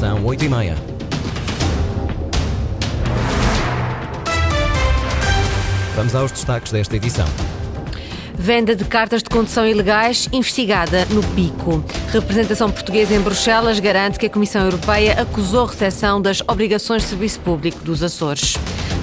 [0.00, 0.76] São oito e meia.
[5.94, 7.26] Vamos aos destaques desta edição.
[8.34, 11.84] Venda de cartas de condução ilegais investigada no Pico.
[12.10, 17.38] Representação portuguesa em Bruxelas garante que a Comissão Europeia acusou recepção das obrigações de serviço
[17.40, 18.56] público dos Açores.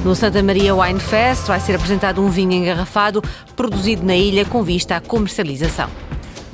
[0.03, 3.21] No Santa Maria Wine Fest vai ser apresentado um vinho engarrafado
[3.55, 6.06] produzido na ilha com vista à comercialização.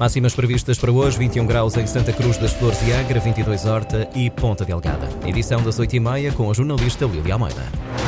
[0.03, 4.09] Máximas previstas para hoje: 21 graus em Santa Cruz das Flores e Agra, 22 Horta
[4.13, 5.07] e Ponta Delgada.
[5.25, 8.02] Edição das 8h30 com a jornalista Lília Almeida.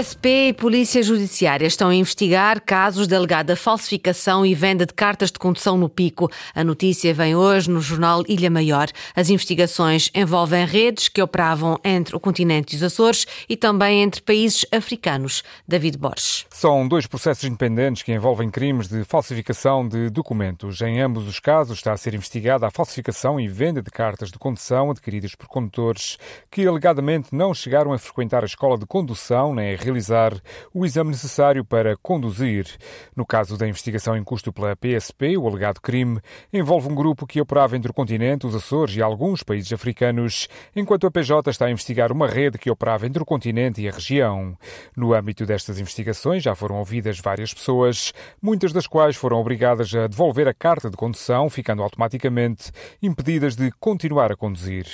[0.00, 5.30] PSP e Polícia Judiciária estão a investigar casos de alegada falsificação e venda de cartas
[5.30, 6.30] de condução no Pico.
[6.54, 8.88] A notícia vem hoje no jornal Ilha Maior.
[9.14, 14.22] As investigações envolvem redes que operavam entre o continente e os Açores e também entre
[14.22, 15.42] países africanos.
[15.68, 16.46] David Borges.
[16.48, 20.80] São dois processos independentes que envolvem crimes de falsificação de documentos.
[20.80, 24.38] Em ambos os casos está a ser investigada a falsificação e venda de cartas de
[24.38, 26.16] condução adquiridas por condutores
[26.50, 30.40] que alegadamente não chegaram a frequentar a escola de condução nem realizar
[30.72, 32.66] o exame necessário para conduzir.
[33.14, 36.20] No caso da investigação em curso pela PSP, o alegado crime
[36.52, 41.06] envolve um grupo que operava entre o continente, os Açores e alguns países africanos, enquanto
[41.06, 44.56] a PJ está a investigar uma rede que operava entre o continente e a região.
[44.96, 50.06] No âmbito destas investigações já foram ouvidas várias pessoas, muitas das quais foram obrigadas a
[50.06, 52.70] devolver a carta de condução, ficando automaticamente
[53.02, 54.86] impedidas de continuar a conduzir.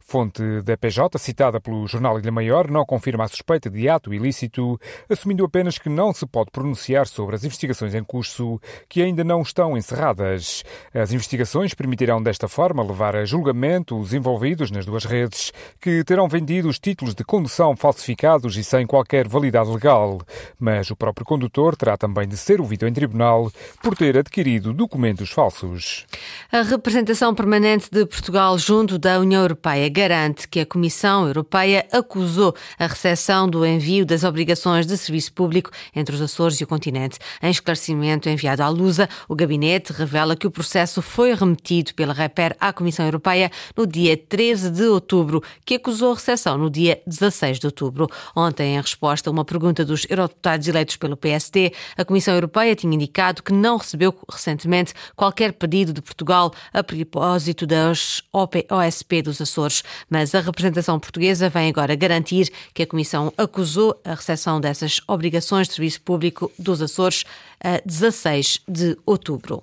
[0.00, 4.43] Fonte da PJ, citada pelo jornal Ilha Maior, não confirma a suspeita de ato ilícito
[5.08, 9.42] assumindo apenas que não se pode pronunciar sobre as investigações em curso que ainda não
[9.42, 10.64] estão encerradas.
[10.92, 16.28] As investigações permitirão desta forma levar a julgamento os envolvidos nas duas redes, que terão
[16.28, 20.20] vendido os títulos de condução falsificados e sem qualquer validade legal.
[20.58, 23.50] Mas o próprio condutor terá também de ser ouvido em tribunal
[23.82, 26.06] por ter adquirido documentos falsos.
[26.50, 32.54] A representação permanente de Portugal junto da União Europeia garante que a Comissão Europeia acusou
[32.78, 37.18] a recepção do envio das obrigações de serviço público entre os Açores e o continente.
[37.42, 42.56] Em esclarecimento enviado à Lusa, o gabinete revela que o processo foi remetido pela Reper
[42.58, 47.58] à Comissão Europeia no dia 13 de outubro, que acusou a recepção no dia 16
[47.58, 48.08] de outubro.
[48.34, 52.94] Ontem, em resposta a uma pergunta dos eurodeputados eleitos pelo PSD, a Comissão Europeia tinha
[52.94, 59.82] indicado que não recebeu recentemente qualquer pedido de Portugal a propósito das OSP dos Açores,
[60.08, 65.68] mas a representação portuguesa vem agora garantir que a Comissão acusou a recepção dessas obrigações
[65.68, 67.24] de serviço público dos Açores
[67.62, 69.62] a 16 de outubro.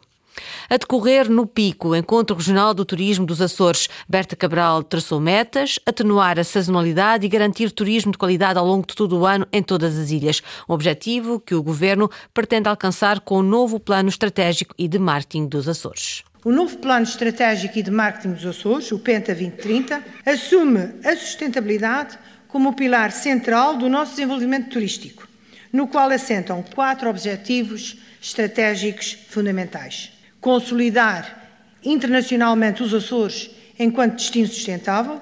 [0.70, 6.40] A decorrer no Pico, Encontro Regional do Turismo dos Açores, Berta Cabral traçou metas, atenuar
[6.40, 9.98] a sazonalidade e garantir turismo de qualidade ao longo de todo o ano em todas
[9.98, 10.42] as ilhas.
[10.68, 15.48] Um objetivo que o Governo pretende alcançar com o novo Plano Estratégico e de Marketing
[15.48, 16.24] dos Açores.
[16.44, 22.18] O novo Plano Estratégico e de Marketing dos Açores, o PENTA 2030, assume a sustentabilidade
[22.52, 25.28] como pilar central do nosso desenvolvimento turístico,
[25.72, 31.40] no qual assentam quatro objetivos estratégicos fundamentais: consolidar
[31.84, 35.20] internacionalmente os Açores enquanto destino sustentável,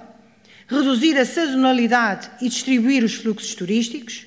[0.67, 4.25] reduzir a sazonalidade e distribuir os fluxos turísticos,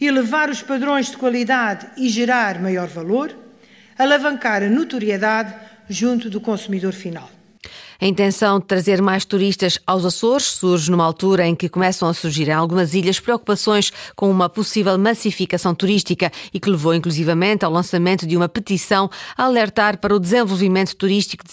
[0.00, 3.36] elevar os padrões de qualidade e gerar maior valor,
[3.98, 5.54] alavancar a notoriedade
[5.88, 7.39] junto do consumidor final.
[8.02, 12.14] A intenção de trazer mais turistas aos Açores surge numa altura em que começam a
[12.14, 17.70] surgir em algumas ilhas preocupações com uma possível massificação turística e que levou inclusivamente ao
[17.70, 21.44] lançamento de uma petição a alertar para o desenvolvimento turístico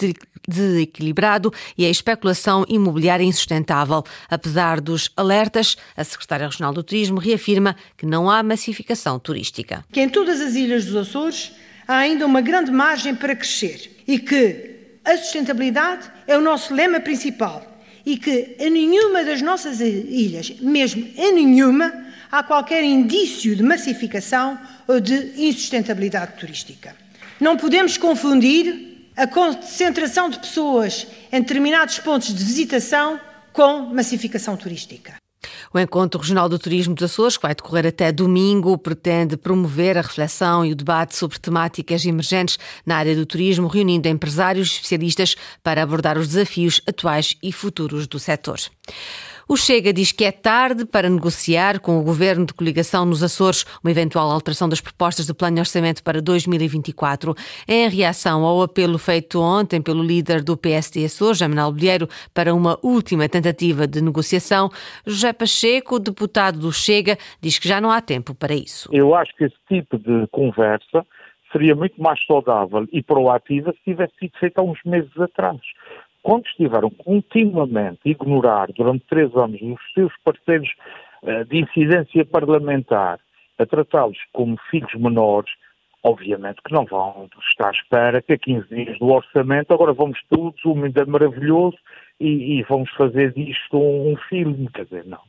[0.47, 4.01] desequilibrado e a especulação imobiliária insustentável.
[4.29, 9.83] Apesar dos alertas, a Secretária Regional do Turismo reafirma que não há massificação turística.
[9.91, 11.51] Que em todas as ilhas dos Açores
[11.85, 14.76] há ainda uma grande margem para crescer e que
[15.07, 17.65] a sustentabilidade é o nosso lema principal
[18.05, 21.93] e que em nenhuma das nossas ilhas, mesmo em nenhuma,
[22.29, 26.95] há qualquer indício de massificação ou de insustentabilidade turística.
[27.39, 33.19] Não podemos confundir a concentração de pessoas em determinados pontos de visitação
[33.53, 35.15] com massificação turística.
[35.73, 40.01] O Encontro Regional do Turismo dos Açores, que vai decorrer até domingo, pretende promover a
[40.01, 45.35] reflexão e o debate sobre temáticas emergentes na área do turismo, reunindo empresários e especialistas
[45.63, 48.59] para abordar os desafios atuais e futuros do setor.
[49.49, 53.63] O Chega diz que é tarde para negociar com o governo de coligação nos Açores
[53.81, 57.33] uma eventual alteração das propostas do plano de orçamento para 2024.
[57.65, 62.77] Em reação ao apelo feito ontem pelo líder do PSD Açores, Jaminal Bolheiro, para uma
[62.83, 64.69] última tentativa de negociação,
[65.05, 68.89] José Pacheco, deputado do Chega, diz que já não há tempo para isso.
[68.91, 71.05] Eu acho que esse tipo de conversa
[71.53, 75.61] seria muito mais saudável e proativa se tivesse sido feita há uns meses atrás
[76.27, 80.69] quando estiveram continuamente a ignorar durante três anos os seus parceiros
[81.23, 83.17] uh, de incidência parlamentar,
[83.57, 85.49] a tratá-los como filhos menores,
[86.03, 90.19] obviamente que não vão estar à espera que a 15 dias do orçamento agora vamos
[90.29, 91.77] todos, o mundo é maravilhoso
[92.19, 95.21] e, e vamos fazer disto um, um filme, quer dizer, não.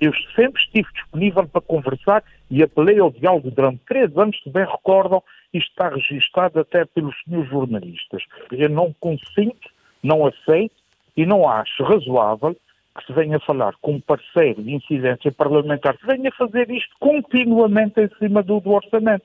[0.00, 4.64] Eu sempre estive disponível para conversar e apelei ao diálogo durante três anos, se bem
[4.64, 8.22] recordam, isto está registado até pelos senhores jornalistas.
[8.50, 10.74] Eu não consinto não aceito
[11.16, 12.56] e não acho razoável
[12.96, 18.00] que se venha falar com um parceiro de incidência parlamentar, que venha fazer isto continuamente
[18.00, 19.24] em cima do, do orçamento.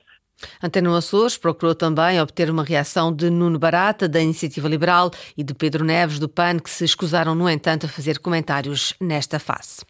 [0.62, 5.54] Antena Açores procurou também obter uma reação de Nuno Barata, da Iniciativa Liberal, e de
[5.54, 9.82] Pedro Neves, do PAN, que se escusaram, no entanto, a fazer comentários nesta fase.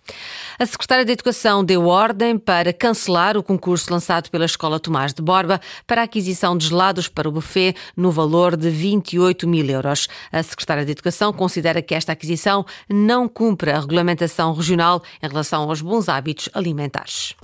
[0.58, 5.22] A Secretária de Educação deu ordem para cancelar o concurso lançado pela Escola Tomás de
[5.22, 10.08] Borba para a aquisição de gelados para o buffet no valor de 28 mil euros.
[10.30, 15.68] A Secretária de Educação considera que esta aquisição não cumpre a regulamentação regional em relação
[15.68, 17.34] aos bons hábitos alimentares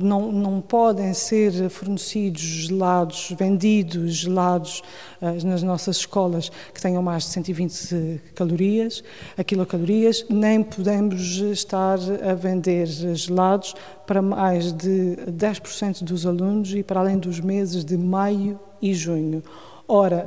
[0.00, 4.82] não, não podem ser fornecidos gelados, vendidos gelados
[5.20, 9.02] uh, nas nossas escolas que tenham mais de 120 calorias,
[9.46, 13.74] quilocalorias, nem podemos estar a vender gelados
[14.06, 19.42] para mais de 10% dos alunos e para além dos meses de maio e junho.
[19.86, 20.26] Ora,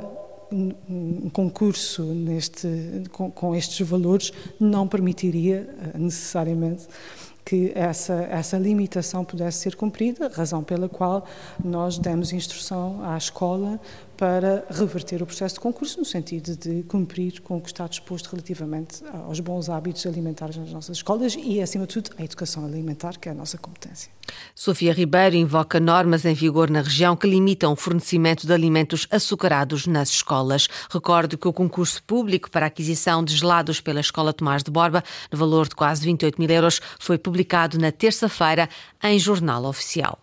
[0.52, 2.68] um concurso neste,
[3.10, 6.86] com, com estes valores não permitiria eh, necessariamente
[7.44, 11.26] que essa, essa limitação pudesse ser cumprida, razão pela qual
[11.62, 13.80] nós demos instrução à escola
[14.16, 18.28] para reverter o processo de concurso no sentido de cumprir com o que está disposto
[18.28, 23.18] relativamente aos bons hábitos alimentares nas nossas escolas e, acima de tudo, a educação alimentar,
[23.18, 24.10] que é a nossa competência.
[24.54, 29.86] Sofia Ribeiro invoca normas em vigor na região que limitam o fornecimento de alimentos açucarados
[29.86, 30.68] nas escolas.
[30.90, 35.02] Recordo que o concurso público para a aquisição de gelados pela Escola Tomás de Borba,
[35.30, 38.68] no valor de quase 28 mil euros, foi publicado na terça-feira
[39.02, 40.18] em Jornal Oficial.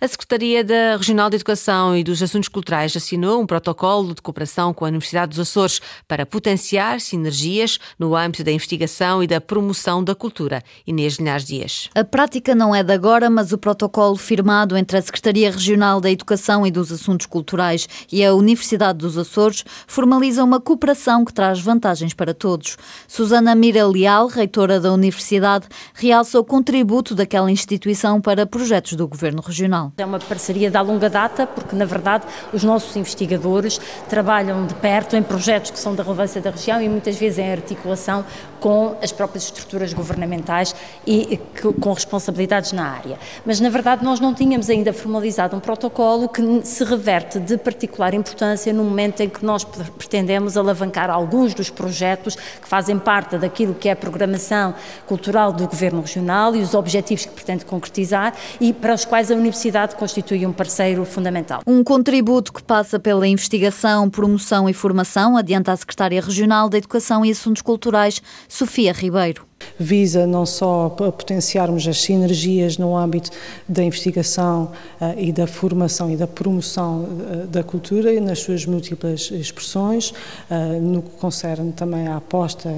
[0.00, 4.72] A Secretaria da Regional de Educação e dos Assuntos Culturais assinou um protocolo de cooperação
[4.72, 10.02] com a Universidade dos Açores para potenciar sinergias no âmbito da investigação e da promoção
[10.02, 10.62] da cultura.
[10.86, 11.90] Inês Linhares Dias.
[11.94, 16.10] A prática não é de agora, mas o protocolo firmado entre a Secretaria Regional da
[16.10, 21.60] Educação e dos Assuntos Culturais e a Universidade dos Açores formaliza uma cooperação que traz
[21.60, 22.76] vantagens para todos.
[23.06, 29.42] Susana Mira Leal, reitora da Universidade, realça o contributo daquela instituição para projetos do Governo
[29.42, 29.92] regional.
[29.98, 35.16] É uma parceria de longa data, porque na verdade os nossos investigadores trabalham de perto
[35.16, 38.24] em projetos que são da relevância da região e muitas vezes em articulação
[38.60, 40.74] com as próprias estruturas governamentais
[41.06, 41.38] e
[41.80, 43.18] com responsabilidades na área.
[43.44, 48.14] Mas na verdade nós não tínhamos ainda formalizado um protocolo que se reverte de particular
[48.14, 53.74] importância no momento em que nós pretendemos alavancar alguns dos projetos que fazem parte daquilo
[53.74, 54.74] que é a programação
[55.06, 59.34] cultural do Governo Regional e os objetivos que pretende concretizar e para os quais a
[59.34, 61.62] Universidade constitui um parceiro fundamental.
[61.66, 67.24] Um contributo que passa pela investigação, promoção e formação, adianta a Secretária Regional da Educação
[67.24, 73.30] e Assuntos Culturais, Sofia Ribeiro visa não só potenciarmos as sinergias no âmbito
[73.68, 79.30] da investigação uh, e da formação e da promoção uh, da cultura nas suas múltiplas
[79.30, 82.70] expressões, uh, no que concerne também à aposta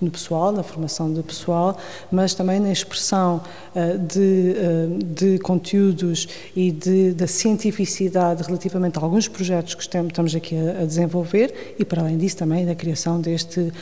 [0.00, 1.76] no pessoal, na formação do pessoal,
[2.10, 3.42] mas também na expressão
[4.08, 4.54] de,
[5.04, 11.74] de, conteúdos e de, da cientificidade relativamente a alguns projetos que estamos aqui a, desenvolver
[11.78, 13.72] e, para além disso, também da criação deste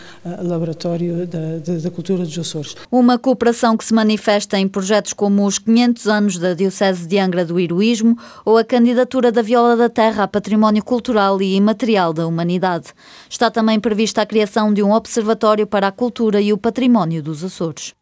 [0.43, 2.77] laboratório da, da cultura dos Açores.
[2.91, 7.45] Uma cooperação que se manifesta em projetos como os 500 anos da Diocese de Angra
[7.45, 12.27] do Heroísmo ou a candidatura da Viola da Terra a Património Cultural e Imaterial da
[12.27, 12.89] Humanidade.
[13.29, 17.43] Está também prevista a criação de um observatório para a cultura e o património dos
[17.43, 17.95] Açores.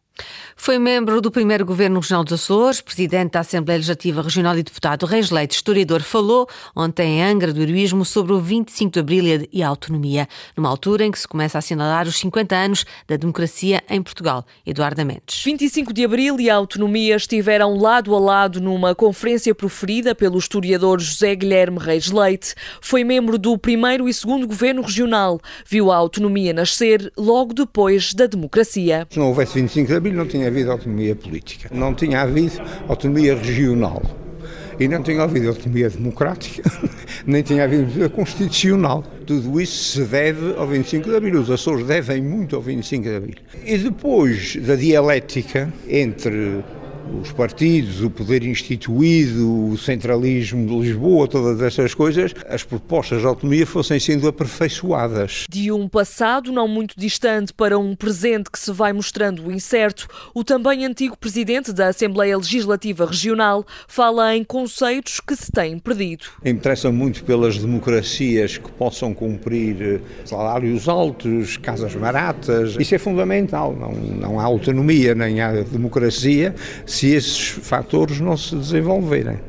[0.55, 5.05] Foi membro do primeiro governo regional dos Açores, presidente da Assembleia Legislativa Regional e deputado
[5.05, 9.63] Reis Leite, historiador, falou ontem em Angra do Heroísmo sobre o 25 de Abril e
[9.63, 13.81] a autonomia, numa altura em que se começa a assinalar os 50 anos da democracia
[13.89, 14.45] em Portugal.
[14.65, 15.43] Eduardo Mendes.
[15.43, 20.99] 25 de Abril e a autonomia estiveram lado a lado numa conferência proferida pelo historiador
[20.99, 22.53] José Guilherme Reis Leite.
[22.79, 25.41] Foi membro do primeiro e segundo governo regional.
[25.65, 29.07] Viu a autonomia nascer logo depois da democracia.
[29.09, 34.01] Se não houvesse 25 de Não tinha havido autonomia política, não tinha havido autonomia regional
[34.79, 36.69] e não tinha havido autonomia democrática,
[37.25, 39.03] nem tinha havido autonomia constitucional.
[39.25, 41.41] Tudo isso se deve ao 25 de Abril.
[41.41, 43.35] Os Açores devem muito ao 25 de Abril.
[43.65, 46.63] E depois da dialética entre
[47.21, 53.27] os partidos, o poder instituído, o centralismo de Lisboa, todas essas coisas, as propostas de
[53.27, 55.45] autonomia fossem sendo aperfeiçoadas.
[55.49, 60.43] De um passado não muito distante para um presente que se vai mostrando incerto, o
[60.43, 66.25] também antigo presidente da Assembleia Legislativa Regional fala em conceitos que se têm perdido.
[66.43, 72.75] Interessa muito pelas democracias que possam cumprir eh, salários altos, casas baratas.
[72.79, 73.75] Isso é fundamental.
[73.75, 76.55] Não, não há autonomia nem há democracia
[76.93, 79.39] se esses fatores não se desenvolverem.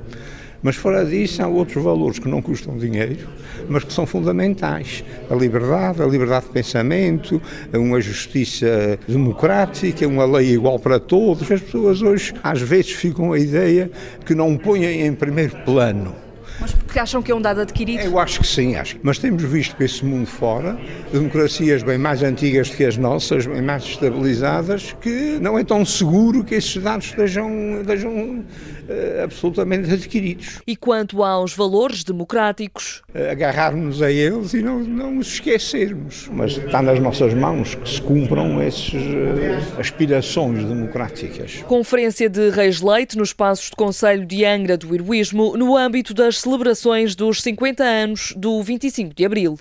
[0.63, 3.29] Mas fora disso, há outros valores que não custam dinheiro,
[3.69, 5.05] mas que são fundamentais.
[5.29, 7.43] A liberdade, a liberdade de pensamento,
[7.75, 11.53] uma justiça democrática, uma lei igual para todos.
[11.53, 13.91] As pessoas hoje, às vezes, ficam a ideia
[14.25, 16.24] que não põem em primeiro plano
[16.61, 18.01] mas porque acham que é um dado adquirido?
[18.01, 18.97] Eu acho que sim, acho.
[19.03, 20.79] Mas temos visto que esse mundo fora,
[21.13, 25.85] democracias bem mais antigas do que as nossas, bem mais estabilizadas, que não é tão
[25.85, 30.61] seguro que esses dados estejam, estejam uh, absolutamente adquiridos.
[30.67, 33.03] E quanto aos valores democráticos?
[33.15, 36.29] Uh, Agarrarmos a eles e não, não os esquecermos.
[36.33, 41.63] Mas está nas nossas mãos que se cumpram essas uh, aspirações democráticas.
[41.67, 46.44] Conferência de Reis Leite nos Passos de Conselho de Angra do Heroísmo, no âmbito das
[46.45, 49.59] celebrações dos 50 anos do 25 de Abril.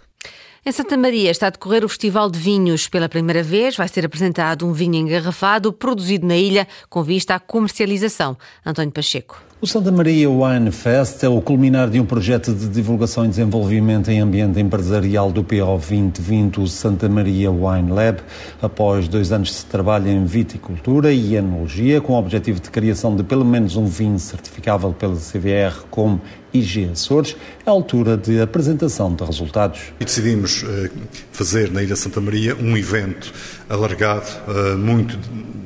[0.65, 2.87] Em Santa Maria está a decorrer o Festival de Vinhos.
[2.87, 7.39] Pela primeira vez vai ser apresentado um vinho engarrafado produzido na ilha com vista à
[7.39, 8.37] comercialização.
[8.65, 9.52] António Pacheco.
[9.63, 14.12] O Santa Maria Wine Fest é o culminar de um projeto de divulgação e desenvolvimento
[14.12, 18.20] em ambiente empresarial do PO 2020, o Santa Maria Wine Lab,
[18.62, 23.24] após dois anos de trabalho em viticultura e enologia, com o objetivo de criação de
[23.24, 26.20] pelo menos um vinho certificável pela CVR como
[26.53, 29.79] IG Açores, é a altura de apresentação de resultados.
[29.98, 30.91] E decidimos eh,
[31.32, 33.34] fazer na Ilha Santa Maria um evento
[33.70, 35.17] alargado, eh, muito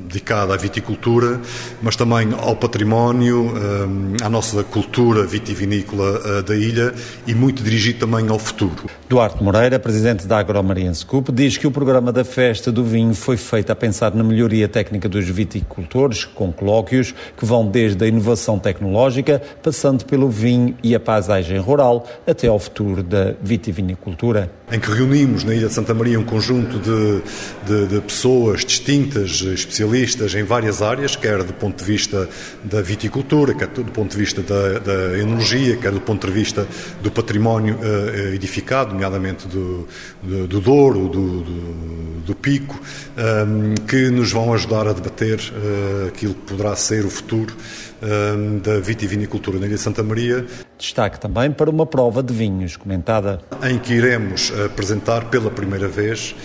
[0.08, 1.40] dedicado à viticultura,
[1.82, 3.87] mas também ao património, eh,
[4.22, 6.94] à nossa cultura vitivinícola da ilha
[7.26, 8.84] e muito dirigido também ao futuro.
[9.08, 13.36] Duarte Moreira, presidente da Agromariense Cup, diz que o programa da Festa do Vinho foi
[13.36, 18.58] feito a pensar na melhoria técnica dos viticultores, com colóquios que vão desde a inovação
[18.58, 24.50] tecnológica, passando pelo vinho e a paisagem rural até ao futuro da vitivinicultura.
[24.70, 27.22] Em que reunimos na Ilha de Santa Maria um conjunto de,
[27.66, 32.28] de, de pessoas distintas, especialistas em várias áreas, quer do ponto de vista
[32.62, 36.66] da viticultura, quer do ponto de vista da, da enologia, quer do ponto de vista
[37.02, 39.86] do património uh, edificado, nomeadamente do,
[40.22, 42.78] do, do Douro, do, do, do Pico,
[43.16, 47.54] um, eh, que nos vão ajudar a debater uh, aquilo que poderá ser o futuro
[48.62, 50.46] da vitivinicultura na Ilha Santa Maria.
[50.78, 53.40] Destaque também para uma prova de vinhos comentada.
[53.62, 56.36] Em que iremos apresentar pela primeira vez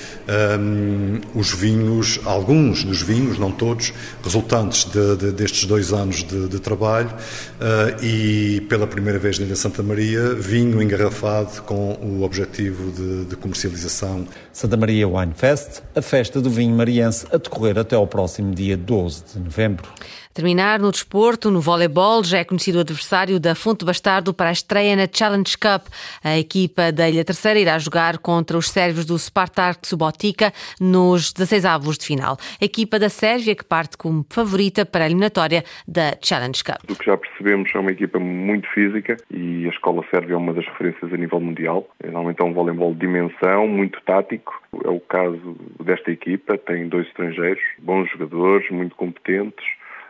[0.59, 6.47] um, os vinhos, alguns dos vinhos, não todos, resultantes de, de, destes dois anos de,
[6.47, 12.23] de trabalho uh, e pela primeira vez na Ilha Santa Maria, vinho engarrafado com o
[12.23, 14.27] objetivo de, de comercialização.
[14.51, 18.75] Santa Maria Wine Fest, a festa do vinho mariense a decorrer até ao próximo dia
[18.75, 19.87] 12 de novembro.
[20.33, 24.51] Terminar no desporto, no voleibol, já é conhecido o adversário da Fonte Bastardo para a
[24.51, 25.87] estreia na Challenge Cup.
[26.23, 31.65] A equipa da Ilha Terceira irá jogar contra os sérvios do Spartak Subotica nos 16
[31.65, 32.37] avos de final.
[32.61, 36.77] A equipa da Sérvia que parte como favorita para a eliminatória da Challenge Cup.
[36.87, 40.53] Do que já percebemos, é uma equipa muito física e a escola sérvia é uma
[40.53, 41.89] das referências a nível mundial.
[42.03, 44.61] É normalmente é um voleibol de dimensão, muito tático.
[44.85, 49.65] É o caso desta equipa, tem dois estrangeiros, bons jogadores, muito competentes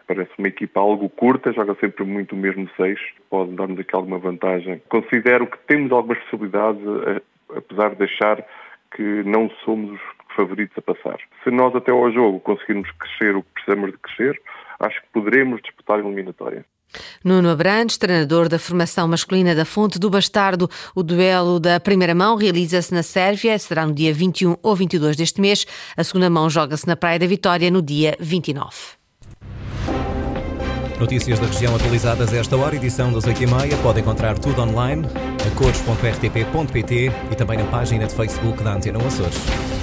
[0.07, 4.19] Parece uma equipa algo curta, joga sempre muito o mesmo seis, pode dar-nos aqui alguma
[4.19, 4.81] vantagem.
[4.89, 7.21] Considero que temos algumas possibilidades, eh,
[7.55, 8.45] apesar de achar
[8.95, 11.17] que não somos os favoritos a passar.
[11.43, 14.41] Se nós até ao jogo conseguirmos crescer o que precisamos de crescer,
[14.79, 16.65] acho que poderemos disputar a eliminatória.
[17.23, 20.69] Nuno Abrantes, treinador da formação masculina da Fonte do Bastardo.
[20.95, 25.41] O duelo da primeira mão realiza-se na Sérvia, será no dia 21 ou 22 deste
[25.41, 25.65] mês.
[25.97, 29.02] A segunda mão joga-se na Praia da Vitória no dia 29.
[30.99, 33.75] Notícias da região atualizadas a esta hora, edição das 8h30.
[33.81, 35.05] Pode encontrar tudo online
[35.45, 39.82] a cores.rtp.pt e também na página de Facebook da Antena Açores.